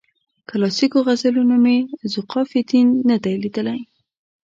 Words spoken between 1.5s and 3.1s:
کې مې ذوقافیتین